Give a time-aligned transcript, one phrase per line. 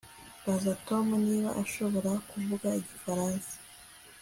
[0.43, 3.53] Baza Tom niba ashobora kuvuga igifaransa